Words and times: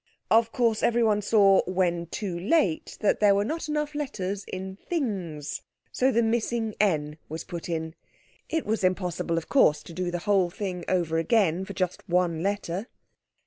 Of 0.31 0.51
course 0.51 0.81
everyone 0.81 1.21
saw 1.21 1.61
when 1.67 2.07
too 2.07 2.39
late 2.39 2.97
that 3.01 3.19
there 3.19 3.35
were 3.35 3.45
not 3.45 3.69
enough 3.69 3.93
letters 3.93 4.45
in 4.45 4.75
"things", 4.75 5.61
so 5.91 6.11
the 6.11 6.23
missing 6.23 6.73
"n"was 6.79 7.43
put 7.43 7.69
in. 7.69 7.93
It 8.49 8.65
was 8.65 8.83
impossible, 8.83 9.37
of 9.37 9.47
course, 9.47 9.83
to 9.83 9.93
do 9.93 10.09
the 10.09 10.17
whole 10.25 10.49
thing 10.49 10.83
over 10.87 11.19
again 11.19 11.65
for 11.65 11.73
just 11.73 12.01
one 12.09 12.41
letter. 12.41 12.87